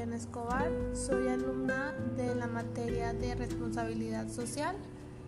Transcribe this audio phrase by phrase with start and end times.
[0.00, 4.74] Escobar, soy alumna de la materia de responsabilidad social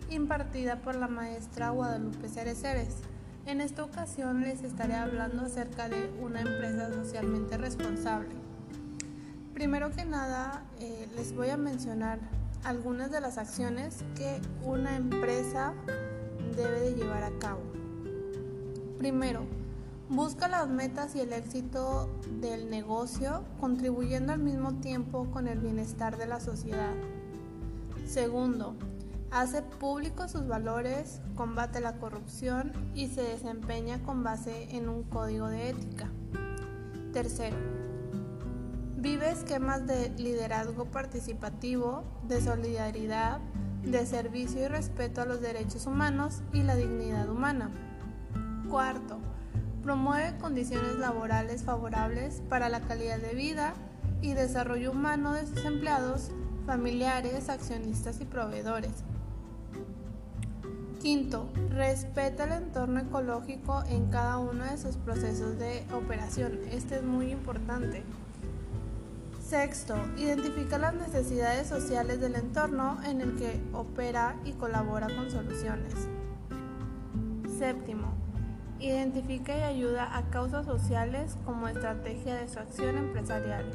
[0.09, 2.95] impartida por la maestra Guadalupe Cereceres.
[3.45, 8.33] En esta ocasión les estaré hablando acerca de una empresa socialmente responsable.
[9.53, 12.17] Primero que nada, eh, les voy a mencionar
[12.63, 15.75] algunas de las acciones que una empresa
[16.57, 17.61] debe de llevar a cabo.
[18.97, 19.45] Primero,
[20.13, 22.07] busca las metas y el éxito
[22.39, 26.93] del negocio, contribuyendo al mismo tiempo con el bienestar de la sociedad.
[28.05, 28.75] Segundo,
[29.31, 35.47] hace públicos sus valores, combate la corrupción y se desempeña con base en un código
[35.47, 36.11] de ética.
[37.11, 37.57] Tercero,
[38.97, 43.39] vive esquemas de liderazgo participativo, de solidaridad,
[43.83, 47.71] de servicio y respeto a los derechos humanos y la dignidad humana.
[48.69, 49.19] Cuarto,
[49.83, 53.73] promueve condiciones laborales favorables para la calidad de vida
[54.21, 56.31] y desarrollo humano de sus empleados,
[56.65, 59.03] familiares, accionistas y proveedores.
[61.01, 66.59] Quinto, respeta el entorno ecológico en cada uno de sus procesos de operación.
[66.71, 68.03] Este es muy importante.
[69.45, 75.93] Sexto, identifica las necesidades sociales del entorno en el que opera y colabora con soluciones.
[77.59, 78.22] Séptimo,
[78.79, 83.65] identifica y ayuda a causas sociales como estrategia de su acción empresarial.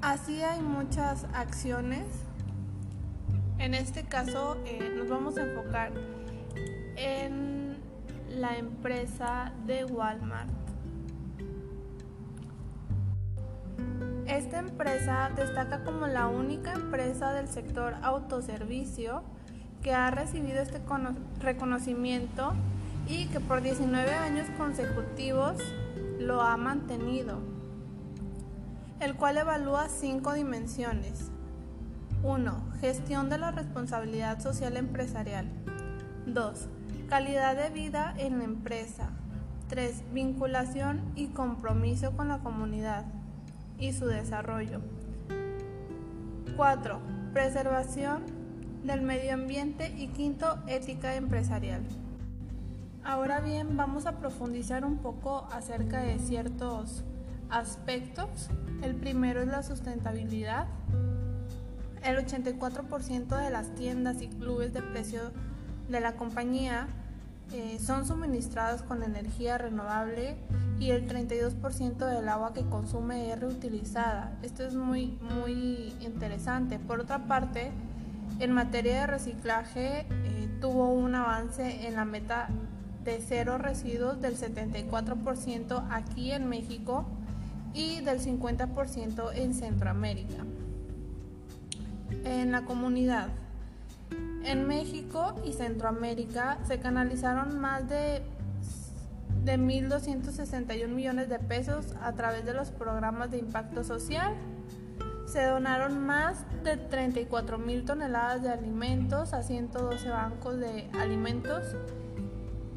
[0.00, 2.06] Así hay muchas acciones
[3.58, 5.90] en este caso eh, nos vamos a enfocar
[6.96, 7.76] en
[8.30, 10.48] la empresa de Walmart.
[14.26, 19.24] Esta empresa destaca como la única empresa del sector autoservicio
[19.82, 20.80] que ha recibido este
[21.40, 22.52] reconocimiento
[23.08, 25.56] y que por 19 años consecutivos
[26.18, 27.38] lo ha mantenido,
[29.00, 31.30] el cual evalúa cinco dimensiones
[32.22, 32.52] 1.
[32.80, 35.46] Gestión de la responsabilidad social empresarial.
[36.26, 36.68] 2.
[37.08, 39.10] Calidad de vida en la empresa.
[39.68, 40.02] 3.
[40.12, 43.04] Vinculación y compromiso con la comunidad
[43.78, 44.80] y su desarrollo.
[46.56, 47.00] 4.
[47.32, 48.37] Preservación
[48.84, 51.82] del medio ambiente y quinto, ética empresarial.
[53.04, 57.04] Ahora bien, vamos a profundizar un poco acerca de ciertos
[57.50, 58.50] aspectos.
[58.82, 60.66] El primero es la sustentabilidad,
[62.04, 65.32] el 84% de las tiendas y clubes de precio
[65.88, 66.88] de la compañía
[67.52, 70.36] eh, son suministrados con energía renovable
[70.78, 74.38] y el 32% del agua que consume es reutilizada.
[74.42, 76.78] Esto es muy, muy interesante.
[76.78, 77.72] Por otra parte,
[78.40, 82.48] en materia de reciclaje eh, tuvo un avance en la meta
[83.04, 87.06] de cero residuos del 74% aquí en México
[87.74, 90.44] y del 50% en Centroamérica
[92.24, 93.28] en la comunidad.
[94.44, 98.22] En México y Centroamérica se canalizaron más de,
[99.44, 104.34] de 1.261 millones de pesos a través de los programas de impacto social.
[105.38, 111.76] Se donaron más de 34 mil toneladas de alimentos a 112 bancos de alimentos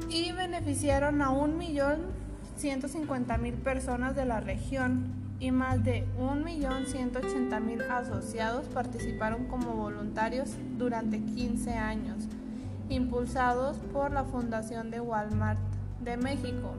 [0.10, 9.74] y beneficiaron a 1.150.000 personas de la región y más de 1.180.000 asociados participaron como
[9.74, 12.28] voluntarios durante 15 años,
[12.90, 15.58] impulsados por la Fundación de Walmart
[16.02, 16.76] de México.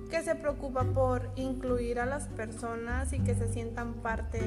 [0.08, 4.40] que se preocupa por incluir a las personas y que se sientan parte,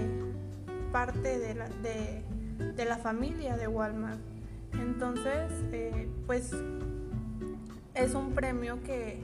[0.92, 4.20] parte de, la, de, la familia de Walmart.
[4.74, 6.52] Entonces, eh, pues
[7.94, 9.22] es un premio que,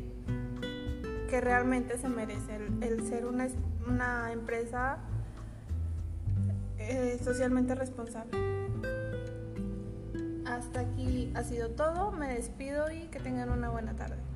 [1.30, 3.48] que realmente se merece, el, ser una,
[3.88, 5.00] una empresa
[6.78, 8.38] eh, socialmente responsable.
[10.46, 14.27] Hasta aquí ha sido todo, me despido y que tengan una buena tarde.